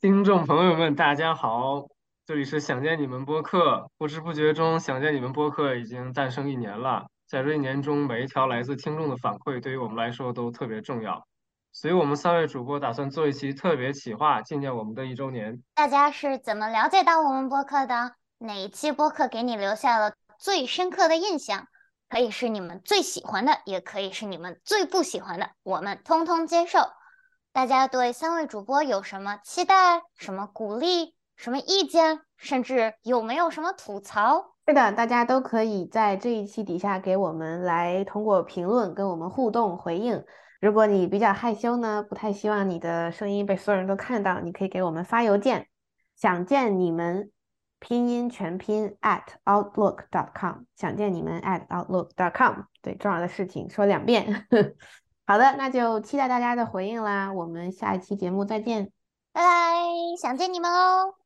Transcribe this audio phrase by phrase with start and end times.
[0.00, 1.88] 听众朋友们，大家好，
[2.24, 3.90] 这里是想见你们播客。
[3.98, 7.08] 不知不觉中，想见你们播客已经诞生一年了。
[7.26, 11.26] 在这一年中，每一条来自听众的反馈，对于我们来说都特别重要。
[11.72, 15.60] 所以，我们三位主播打算做一期特别企划，纪念我们的一周年。
[15.74, 18.12] 大家是怎么了解到我们播客的？
[18.38, 21.66] 哪一期播客给你留下了最深刻的印象？
[22.08, 26.78] 可以是你们最喜欢的，也可以是你们最不喜欢的，我们通通接受。
[27.58, 29.74] 大家对三位主播有什么期待、
[30.14, 34.54] 什么鼓励、什么意见，甚至有没有什么吐槽？
[34.64, 40.24] 是的，大家都可以在这一期底下给我们来通过评论跟我们互动回应。
[40.60, 45.66] 如果你比较害羞呢，不太希望你的声音被所有人都看到，你可以给我们发邮件，
[46.14, 47.32] 想见你们
[47.80, 52.66] 拼音全拼 at outlook dot com，想见你们 at outlook dot com。
[52.82, 54.46] 对，重要的事情说两遍。
[55.28, 57.30] 好的，那就期待大家的回应啦！
[57.30, 58.90] 我们下一期节目再见，
[59.30, 59.76] 拜拜，
[60.18, 61.18] 想见你们哦。